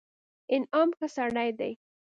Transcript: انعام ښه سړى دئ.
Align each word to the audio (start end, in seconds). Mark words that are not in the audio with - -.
انعام 0.53 0.89
ښه 0.97 1.07
سړى 1.15 1.49
دئ. 1.59 1.73